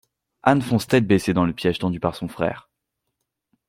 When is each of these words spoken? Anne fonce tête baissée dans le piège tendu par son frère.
Anne 0.41 0.63
fonce 0.63 0.87
tête 0.87 1.05
baissée 1.05 1.31
dans 1.35 1.45
le 1.45 1.53
piège 1.53 1.77
tendu 1.77 1.99
par 1.99 2.15
son 2.15 2.27
frère. 2.27 2.71